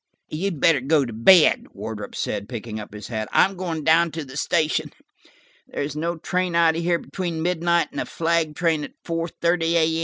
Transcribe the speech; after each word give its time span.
"You'd 0.31 0.59
better 0.59 0.81
go 0.81 1.05
to 1.05 1.13
bed," 1.13 1.67
Wardrop 1.73 2.15
said, 2.15 2.49
picking 2.49 2.79
up 2.79 2.91
his 2.91 3.09
hat. 3.09 3.29
"I'm 3.31 3.55
going 3.55 3.83
down 3.83 4.09
to 4.13 4.25
the 4.25 4.35
station. 4.35 4.91
There's 5.67 5.95
no 5.95 6.17
train 6.17 6.55
out 6.55 6.75
of 6.75 6.81
here 6.81 6.97
between 6.97 7.43
midnight 7.43 7.89
and 7.91 8.01
a 8.01 8.05
flag 8.07 8.55
train 8.55 8.83
at 8.83 8.93
four 9.05 9.27
thirty 9.27 9.77
A. 9.77 9.99